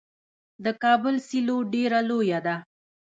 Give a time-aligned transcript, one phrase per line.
[0.63, 2.55] د کابل سیلو ډیره لویه ده.